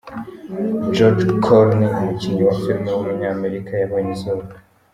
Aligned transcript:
George 0.93 1.25
Clooney, 1.43 1.89
umukinnyi 1.99 2.41
wa 2.47 2.55
filime 2.61 2.89
w’umunyamerika 2.91 3.71
yabonye 3.81 4.11
izuba. 4.17 4.43